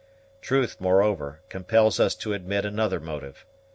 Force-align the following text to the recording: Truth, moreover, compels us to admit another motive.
Truth, 0.41 0.77
moreover, 0.79 1.41
compels 1.47 1.99
us 1.99 2.15
to 2.15 2.33
admit 2.33 2.65
another 2.65 2.99
motive. 2.99 3.45